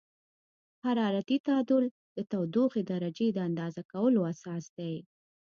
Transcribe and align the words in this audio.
حرارتي 0.83 1.37
تعادل 1.47 1.83
د 2.15 2.17
تودوخې 2.31 2.81
درجې 2.91 3.27
د 3.33 3.37
اندازه 3.49 3.81
کولو 3.91 4.19
اساس 4.33 4.63
دی. 4.77 4.93